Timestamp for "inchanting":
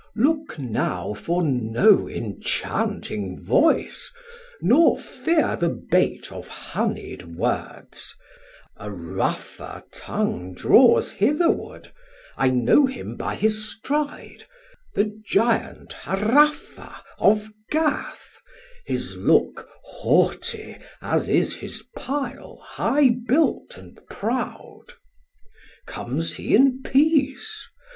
2.07-3.39